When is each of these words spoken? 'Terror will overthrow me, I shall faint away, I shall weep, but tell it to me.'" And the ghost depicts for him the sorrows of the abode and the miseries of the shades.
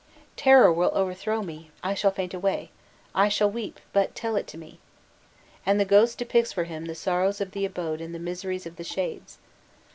'Terror 0.35 0.73
will 0.73 0.89
overthrow 0.95 1.43
me, 1.43 1.69
I 1.83 1.93
shall 1.93 2.09
faint 2.09 2.33
away, 2.33 2.71
I 3.13 3.29
shall 3.29 3.51
weep, 3.51 3.79
but 3.93 4.15
tell 4.15 4.35
it 4.35 4.47
to 4.47 4.57
me.'" 4.57 4.79
And 5.63 5.79
the 5.79 5.85
ghost 5.85 6.17
depicts 6.17 6.51
for 6.51 6.63
him 6.63 6.85
the 6.85 6.95
sorrows 6.95 7.39
of 7.39 7.51
the 7.51 7.65
abode 7.67 8.01
and 8.01 8.09
the 8.11 8.17
miseries 8.17 8.65
of 8.65 8.77
the 8.77 8.83
shades. 8.83 9.37